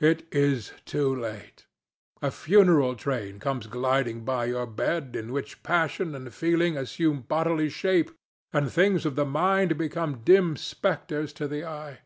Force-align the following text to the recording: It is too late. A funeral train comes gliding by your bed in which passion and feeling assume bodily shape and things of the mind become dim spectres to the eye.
It 0.00 0.26
is 0.32 0.72
too 0.86 1.14
late. 1.14 1.66
A 2.22 2.30
funeral 2.30 2.94
train 2.96 3.38
comes 3.38 3.66
gliding 3.66 4.24
by 4.24 4.46
your 4.46 4.64
bed 4.64 5.14
in 5.14 5.32
which 5.34 5.62
passion 5.62 6.14
and 6.14 6.32
feeling 6.32 6.78
assume 6.78 7.20
bodily 7.20 7.68
shape 7.68 8.10
and 8.54 8.72
things 8.72 9.04
of 9.04 9.16
the 9.16 9.26
mind 9.26 9.76
become 9.76 10.22
dim 10.24 10.56
spectres 10.56 11.34
to 11.34 11.46
the 11.46 11.66
eye. 11.66 11.98